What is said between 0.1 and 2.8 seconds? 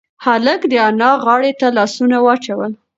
هلک د انا غاړې ته لاسونه واچول.